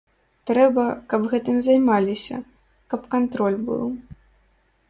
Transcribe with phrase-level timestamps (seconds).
[0.49, 2.37] Трэба, каб гэтым займаліся,
[2.95, 3.87] каб кантроль быў.